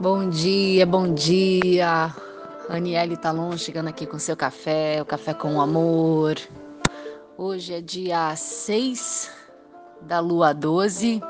Bom 0.00 0.30
dia, 0.30 0.86
bom 0.86 1.12
dia. 1.12 2.14
Aniele 2.68 3.16
Talon 3.16 3.56
chegando 3.56 3.88
aqui 3.88 4.06
com 4.06 4.16
seu 4.16 4.36
café, 4.36 5.02
o 5.02 5.04
café 5.04 5.34
com 5.34 5.60
amor. 5.60 6.36
Hoje 7.36 7.74
é 7.74 7.80
dia 7.80 8.36
6 8.36 9.28
da 10.02 10.20
lua 10.20 10.52
12, 10.52 11.20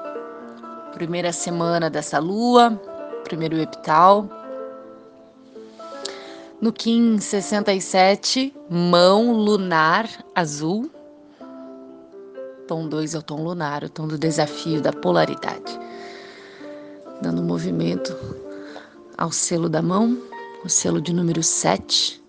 primeira 0.93 1.33
semana 1.33 1.89
dessa 1.89 2.19
lua, 2.19 2.79
primeiro 3.25 3.59
epital. 3.59 4.29
No 6.61 6.71
Kim 6.71 7.19
67, 7.19 8.55
mão 8.69 9.33
lunar 9.33 10.07
azul. 10.35 10.91
Tom 12.67 12.87
2 12.87 13.15
é 13.15 13.19
o 13.19 13.23
tom 13.23 13.43
lunar, 13.43 13.83
o 13.83 13.89
tom 13.89 14.07
do 14.07 14.19
desafio, 14.19 14.83
da 14.83 14.93
polaridade. 14.93 15.81
Dando 17.23 17.43
movimento 17.43 18.15
ao 19.19 19.31
selo 19.31 19.69
da 19.69 19.83
mão, 19.83 20.17
o 20.65 20.69
selo 20.69 21.01
de 21.01 21.13
número 21.13 21.43
7 21.43 22.23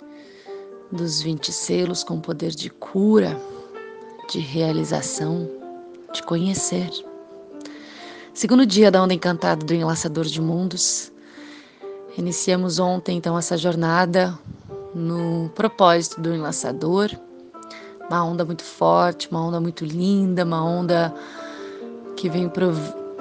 dos 0.92 1.22
20 1.22 1.54
selos 1.54 2.04
com 2.04 2.20
poder 2.20 2.52
de 2.52 2.70
cura, 2.70 3.40
de 4.30 4.40
realização, 4.40 5.50
de 6.12 6.22
conhecer. 6.24 6.90
Segundo 8.34 8.66
dia 8.66 8.92
da 8.92 9.02
onda 9.02 9.14
encantada 9.14 9.66
do 9.66 9.74
Enlaçador 9.74 10.26
de 10.26 10.42
Mundos, 10.42 11.12
Iniciamos 12.20 12.80
ontem 12.80 13.18
então 13.18 13.38
essa 13.38 13.58
jornada 13.58 14.38
no 14.94 15.50
propósito 15.56 16.20
do 16.20 16.36
enlaçador. 16.36 17.10
Uma 18.10 18.26
onda 18.26 18.44
muito 18.44 18.62
forte, 18.62 19.30
uma 19.32 19.42
onda 19.42 19.62
muito 19.62 19.86
linda, 19.86 20.44
uma 20.44 20.62
onda 20.62 21.16
que 22.18 22.28
vem, 22.28 22.52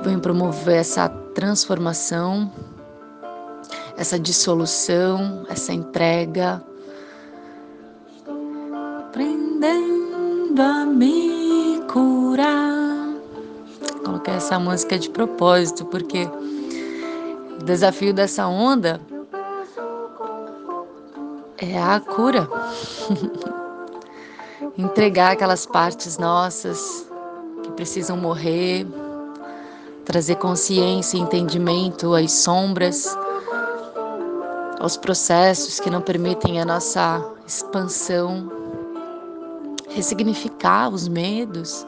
vem 0.03 0.19
promover 0.19 0.79
essa 0.79 1.09
transformação, 1.09 2.51
essa 3.99 4.19
dissolução, 4.19 5.45
essa 5.49 5.73
entrega. 5.73 6.63
Prendendo 9.13 10.63
a 10.63 10.87
me 10.87 11.83
curar. 11.93 13.15
Coloquei 14.05 14.35
essa 14.35 14.59
música 14.59 14.97
de 14.97 15.11
propósito 15.11 15.85
porque 15.87 16.29
o 17.61 17.65
desafio 17.65 18.15
dessa 18.15 18.47
onda 18.47 19.01
é 21.59 21.77
a 21.83 21.99
cura. 21.99 22.49
Entregar 24.79 25.33
aquelas 25.33 25.67
partes 25.67 26.19
nossas 26.19 27.05
que 27.65 27.73
precisam 27.73 28.17
morrer, 28.17 28.87
trazer 30.05 30.37
consciência 30.37 31.17
e 31.17 31.21
entendimento 31.21 32.15
às 32.15 32.31
sombras, 32.31 33.19
aos 34.79 34.97
processos 34.97 35.81
que 35.81 35.91
não 35.91 36.01
permitem 36.01 36.61
a 36.61 36.65
nossa 36.65 37.25
expansão, 37.47 38.51
ressignificar 39.89 40.89
os 40.89 41.09
medos, 41.09 41.87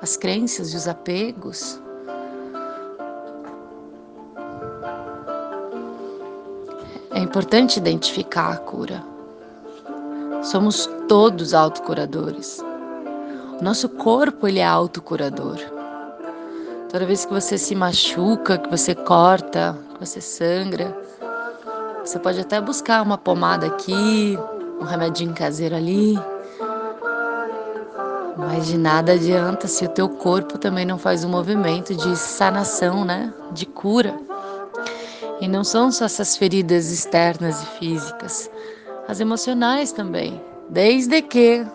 as 0.00 0.16
crenças 0.16 0.72
e 0.72 0.76
os 0.76 0.88
apegos. 0.88 1.80
É 7.12 7.20
importante 7.20 7.76
identificar 7.76 8.52
a 8.52 8.56
cura. 8.56 9.04
Somos 10.42 10.90
todos 11.06 11.54
autocuradores. 11.54 12.58
O 13.60 13.62
nosso 13.62 13.88
corpo 13.88 14.48
ele 14.48 14.58
é 14.58 14.66
autocurador. 14.66 15.58
Toda 16.90 17.06
vez 17.06 17.24
que 17.24 17.32
você 17.32 17.56
se 17.56 17.74
machuca, 17.74 18.58
que 18.58 18.68
você 18.68 18.94
corta, 18.94 19.78
que 19.94 20.00
você 20.00 20.20
sangra, 20.20 20.94
você 22.04 22.18
pode 22.18 22.40
até 22.40 22.60
buscar 22.60 23.02
uma 23.02 23.16
pomada 23.16 23.66
aqui, 23.66 24.36
um 24.80 24.84
remedinho 24.84 25.32
caseiro 25.32 25.76
ali. 25.76 26.18
Mas 28.36 28.66
de 28.66 28.76
nada 28.76 29.12
adianta 29.12 29.68
se 29.68 29.84
o 29.84 29.88
teu 29.88 30.08
corpo 30.08 30.58
também 30.58 30.84
não 30.84 30.98
faz 30.98 31.22
um 31.24 31.28
movimento 31.28 31.94
de 31.94 32.16
sanação, 32.16 33.04
né? 33.04 33.32
De 33.52 33.64
cura. 33.66 34.18
E 35.40 35.46
não 35.46 35.62
são 35.62 35.92
só 35.92 36.06
essas 36.06 36.36
feridas 36.36 36.90
externas 36.90 37.62
e 37.62 37.66
físicas, 37.78 38.50
as 39.08 39.20
emocionais 39.20 39.92
também, 39.92 40.40
desde 40.68 41.20
que 41.20 41.66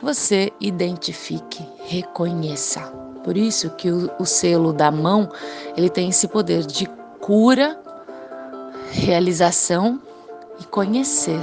você 0.00 0.52
identifique, 0.60 1.66
reconheça. 1.86 2.80
Por 3.24 3.36
isso 3.36 3.70
que 3.70 3.90
o, 3.90 4.10
o 4.18 4.24
selo 4.24 4.72
da 4.72 4.90
mão, 4.90 5.28
ele 5.76 5.90
tem 5.90 6.08
esse 6.08 6.28
poder 6.28 6.64
de 6.64 6.86
cura, 7.20 7.78
realização 8.90 10.00
e 10.60 10.64
conhecer. 10.64 11.42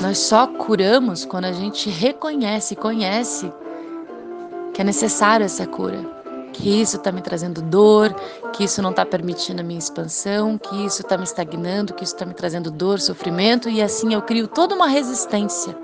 Nós 0.00 0.18
só 0.18 0.46
curamos 0.46 1.24
quando 1.24 1.46
a 1.46 1.52
gente 1.52 1.90
reconhece 1.90 2.76
conhece 2.76 3.52
que 4.72 4.80
é 4.80 4.84
necessário 4.84 5.44
essa 5.44 5.66
cura 5.66 6.18
que 6.58 6.80
isso 6.80 6.96
está 6.96 7.12
me 7.12 7.20
trazendo 7.20 7.62
dor, 7.62 8.14
que 8.52 8.64
isso 8.64 8.82
não 8.82 8.90
está 8.90 9.06
permitindo 9.06 9.60
a 9.60 9.64
minha 9.64 9.78
expansão, 9.78 10.58
que 10.58 10.84
isso 10.84 11.02
está 11.02 11.16
me 11.16 11.22
estagnando, 11.22 11.94
que 11.94 12.02
isso 12.02 12.14
está 12.14 12.26
me 12.26 12.34
trazendo 12.34 12.70
dor, 12.70 13.00
sofrimento, 13.00 13.68
e 13.68 13.80
assim 13.80 14.12
eu 14.12 14.22
crio 14.22 14.48
toda 14.48 14.74
uma 14.74 14.88
resistência. 14.88 15.76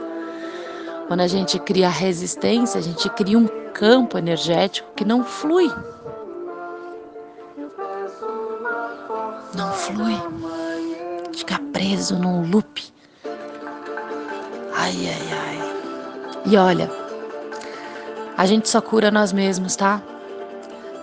Quando 1.06 1.20
a 1.20 1.28
gente 1.28 1.58
cria 1.60 1.88
resistência, 1.88 2.78
a 2.78 2.82
gente 2.82 3.08
cria 3.10 3.38
um 3.38 3.46
campo 3.72 4.18
energético 4.18 4.88
que 4.96 5.04
não 5.04 5.22
flui. 5.22 5.70
Não 9.54 9.72
flui. 9.72 10.16
Fica 11.32 11.58
preso 11.72 12.18
num 12.18 12.50
loop. 12.50 12.82
Ai, 14.74 14.94
ai, 15.08 15.28
ai. 15.32 15.58
E 16.46 16.56
olha, 16.56 16.90
a 18.36 18.46
gente 18.46 18.68
só 18.68 18.80
cura 18.80 19.10
nós 19.10 19.32
mesmos, 19.32 19.76
tá? 19.76 20.02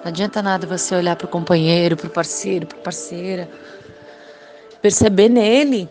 Não 0.04 0.08
adianta 0.08 0.42
nada 0.42 0.68
você 0.68 0.96
olhar 0.96 1.16
para 1.16 1.26
o 1.26 1.30
companheiro, 1.30 1.96
para 1.96 2.08
o 2.08 2.10
parceiro, 2.10 2.68
a 2.72 2.84
parceira, 2.84 3.50
perceber 4.82 5.30
nele 5.30 5.88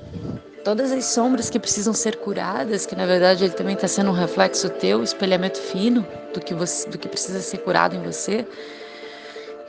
todas 0.64 0.92
as 0.92 1.04
sombras 1.06 1.48
que 1.48 1.58
precisam 1.58 1.94
ser 1.94 2.16
curadas, 2.16 2.86
que 2.86 2.94
na 2.94 3.06
verdade 3.06 3.44
ele 3.44 3.54
também 3.54 3.74
está 3.74 3.88
sendo 3.88 4.10
um 4.10 4.14
reflexo 4.14 4.68
teu, 4.68 5.02
espelhamento 5.02 5.58
fino 5.58 6.06
do 6.34 6.40
que, 6.40 6.54
você, 6.54 6.88
do 6.88 6.98
que 6.98 7.08
precisa 7.08 7.40
ser 7.40 7.58
curado 7.58 7.96
em 7.96 8.02
você. 8.02 8.46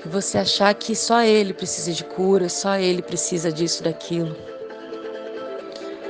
Você 0.06 0.38
achar 0.38 0.74
que 0.74 0.96
só 0.96 1.22
ele 1.22 1.54
precisa 1.54 1.92
de 1.92 2.04
cura, 2.04 2.50
só 2.50 2.76
ele 2.76 3.02
precisa 3.02 3.52
disso, 3.52 3.84
daquilo. 3.84 4.36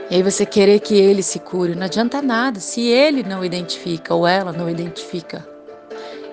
E 0.10 0.16
aí 0.16 0.24
você 0.24 0.46
querer 0.46 0.80
que 0.80 0.96
ele 0.96 1.24
se 1.24 1.40
cure, 1.40 1.76
não 1.76 1.86
adianta 1.86 2.22
nada 2.22 2.60
se 2.60 2.82
ele 2.82 3.24
não 3.24 3.44
identifica 3.44 4.14
ou 4.14 4.28
ela 4.28 4.52
não 4.52 4.70
identifica 4.70 5.46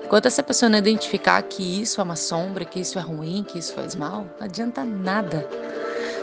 Enquanto 0.09 0.25
essa 0.25 0.43
pessoa 0.43 0.71
não 0.71 0.79
identificar 0.79 1.43
que 1.43 1.83
isso 1.83 2.01
é 2.01 2.05
uma 2.05 2.17
sombra, 2.17 2.65
que 2.65 2.81
isso 2.81 2.99
é 2.99 3.03
ruim, 3.03 3.45
que 3.47 3.59
isso 3.59 3.75
faz 3.75 3.95
mal, 3.95 4.25
não 4.41 4.47
adianta 4.47 4.83
nada. 4.83 5.47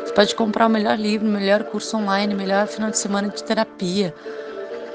Você 0.04 0.12
pode 0.12 0.34
comprar 0.34 0.66
o 0.66 0.70
melhor 0.72 0.98
livro, 0.98 1.28
o 1.28 1.32
melhor 1.32 1.66
curso 1.66 1.96
online, 1.96 2.34
o 2.34 2.38
melhor 2.38 2.66
final 2.66 2.90
de 2.90 2.98
semana 2.98 3.30
de 3.30 3.44
terapia. 3.44 4.12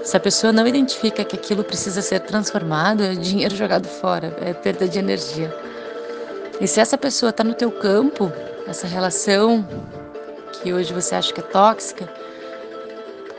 Se 0.03 0.17
a 0.17 0.19
pessoa 0.19 0.53
não 0.53 0.67
identifica 0.67 1.23
que 1.23 1.37
aquilo 1.37 1.63
precisa 1.63 2.03
ser 2.03 2.19
transformado, 2.19 3.05
é 3.05 3.15
dinheiro 3.15 3.55
jogado 3.55 3.87
fora, 3.87 4.37
é 4.41 4.53
perda 4.53 4.89
de 4.89 4.99
energia. 4.99 5.57
E 6.61 6.67
se 6.67 6.81
essa 6.81 6.99
pessoa 6.99 7.31
está 7.31 7.43
no 7.43 7.55
teu 7.55 7.73
campo, 7.73 8.31
essa 8.67 8.87
relação 8.87 9.67
que 10.53 10.73
hoje 10.73 10.93
você 10.93 11.15
acha 11.15 11.33
que 11.33 11.41
é 11.41 11.45
tóxica, 11.45 12.09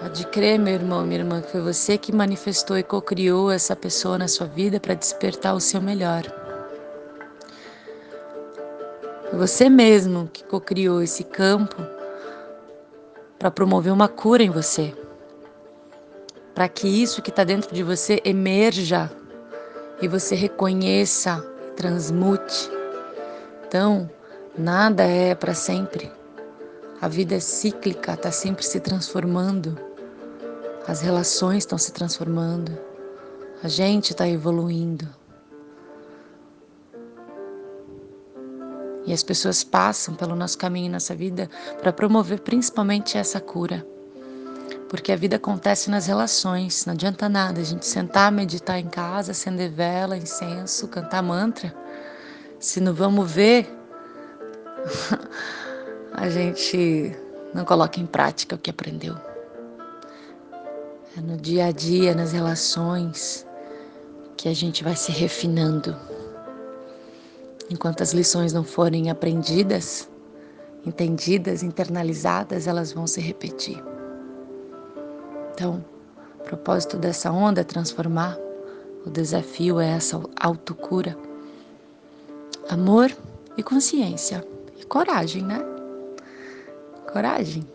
Pode 0.02 0.26
crer, 0.26 0.58
meu 0.58 0.74
irmão, 0.74 1.06
minha 1.06 1.20
irmã, 1.20 1.42
que 1.44 1.52
foi 1.52 1.62
você 1.62 1.96
que 1.96 2.12
manifestou 2.12 2.76
e 2.76 2.82
co-criou 2.82 3.52
essa 3.52 3.76
pessoa 3.76 4.18
na 4.18 4.28
sua 4.28 4.48
vida 4.48 4.80
para 4.80 4.96
despertar 4.96 5.54
o 5.54 5.60
seu 5.60 5.80
melhor. 5.80 6.24
Foi 9.30 9.38
você 9.38 9.70
mesmo 9.70 10.28
que 10.34 10.44
co-criou 10.44 11.04
esse 11.04 11.24
campo 11.24 11.76
para 13.38 13.52
promover 13.52 13.94
uma 13.94 14.08
cura 14.08 14.42
em 14.42 14.50
você. 14.50 14.92
Para 16.56 16.68
que 16.68 16.88
isso 16.88 17.22
que 17.22 17.30
está 17.30 17.44
dentro 17.44 17.72
de 17.72 17.84
você 17.84 18.20
emerja 18.26 19.08
e 20.02 20.08
você 20.08 20.34
reconheça, 20.34 21.46
transmute. 21.76 22.81
Então, 23.72 24.10
nada 24.58 25.04
é 25.04 25.34
para 25.34 25.54
sempre. 25.54 26.12
A 27.00 27.08
vida 27.08 27.36
é 27.36 27.40
cíclica, 27.40 28.16
está 28.16 28.30
sempre 28.30 28.66
se 28.66 28.82
transformando. 28.82 29.80
As 30.86 31.00
relações 31.00 31.60
estão 31.60 31.78
se 31.78 31.94
transformando. 31.94 32.78
A 33.64 33.70
gente 33.70 34.12
está 34.12 34.28
evoluindo. 34.28 35.08
E 39.06 39.14
as 39.14 39.24
pessoas 39.24 39.64
passam 39.64 40.16
pelo 40.16 40.36
nosso 40.36 40.58
caminho, 40.58 40.92
nossa 40.92 41.16
vida, 41.16 41.50
para 41.82 41.94
promover 41.94 42.42
principalmente 42.42 43.18
essa 43.18 43.40
cura. 43.40 43.88
Porque 44.90 45.14
a 45.14 45.16
vida 45.16 45.38
acontece 45.38 45.90
nas 45.90 46.08
relações, 46.08 46.86
não 46.86 46.94
adianta 46.94 47.30
nada 47.30 47.62
a 47.62 47.64
gente 47.64 47.86
sentar, 47.86 48.34
meditar 48.34 48.78
em 48.78 48.90
casa, 48.90 49.32
acender 49.32 49.72
vela, 49.72 50.18
incenso, 50.18 50.90
cantar 50.90 51.24
mantra. 51.24 51.74
Se 52.62 52.80
não 52.80 52.94
vamos 52.94 53.32
ver 53.32 53.68
a 56.14 56.30
gente 56.30 57.12
não 57.56 57.66
coloca 57.66 58.00
em 58.00 58.06
prática 58.06 58.56
o 58.56 58.58
que 58.60 58.70
aprendeu. 58.70 59.16
É 61.18 61.22
no 61.22 61.38
dia 61.38 61.66
a 61.66 61.72
dia, 61.72 62.14
nas 62.14 62.32
relações, 62.32 63.48
que 64.38 64.48
a 64.48 64.54
gente 64.54 64.84
vai 64.84 64.96
se 64.96 65.12
refinando. 65.12 65.96
Enquanto 67.68 68.04
as 68.04 68.14
lições 68.14 68.54
não 68.54 68.64
forem 68.64 69.10
aprendidas, 69.10 70.08
entendidas, 70.86 71.64
internalizadas, 71.64 72.68
elas 72.68 72.94
vão 72.94 73.08
se 73.08 73.20
repetir. 73.20 73.84
Então, 75.54 75.84
o 76.40 76.44
propósito 76.44 76.96
dessa 76.96 77.32
onda 77.32 77.62
é 77.62 77.64
transformar. 77.64 78.38
O 79.04 79.10
desafio 79.10 79.80
é 79.80 79.90
essa 79.90 80.22
autocura. 80.40 81.18
Amor 82.70 83.16
e 83.58 83.64
consciência. 83.64 84.46
E 84.80 84.86
coragem, 84.86 85.44
né? 85.44 85.60
Coragem. 87.12 87.68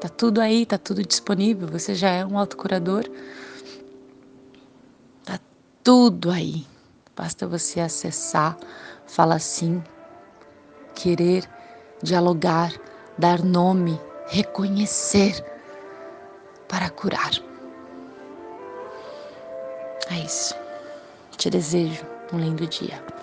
Tá 0.00 0.08
tudo 0.08 0.40
aí, 0.40 0.64
tá 0.64 0.78
tudo 0.78 1.02
disponível. 1.02 1.68
Você 1.68 1.94
já 1.94 2.10
é 2.10 2.24
um 2.24 2.38
autocurador. 2.38 3.04
Tá 5.24 5.38
tudo 5.84 6.30
aí. 6.30 6.66
Basta 7.14 7.46
você 7.46 7.80
acessar, 7.80 8.56
falar 9.06 9.40
sim, 9.40 9.82
querer 10.94 11.44
dialogar, 12.02 12.72
dar 13.18 13.44
nome, 13.44 14.00
reconhecer 14.28 15.44
para 16.66 16.88
curar. 16.88 17.32
É 20.10 20.18
isso. 20.24 20.54
Te 21.36 21.50
desejo 21.50 22.06
um 22.32 22.38
lindo 22.38 22.66
dia. 22.66 23.10